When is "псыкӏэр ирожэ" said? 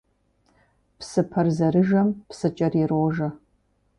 2.29-3.29